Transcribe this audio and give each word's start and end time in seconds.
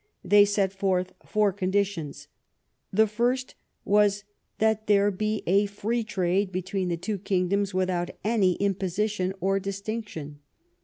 They 0.23 0.45
set 0.45 0.73
forth 0.73 1.13
four 1.27 1.53
conditions. 1.53 2.27
The 2.91 3.05
first 3.05 3.53
was" 3.85 4.23
That 4.57 4.87
there 4.87 5.11
be 5.11 5.43
a 5.45 5.67
free 5.67 6.03
trade 6.03 6.51
between 6.51 6.89
the 6.89 6.97
two 6.97 7.19
kingdoms, 7.19 7.75
without 7.75 8.09
any 8.25 8.53
imposition 8.53 9.31
or 9.39 9.59
distinction." 9.59 10.39